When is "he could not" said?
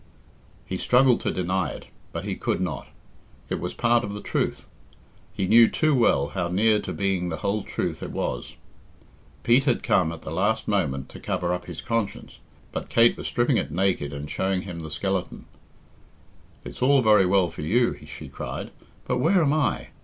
2.25-2.87